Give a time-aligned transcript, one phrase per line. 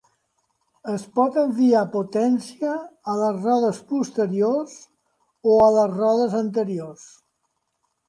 [0.93, 2.73] Es pot enviar potencia
[3.13, 4.77] a les rodes posteriors
[5.55, 7.11] o a les rodes anteriors.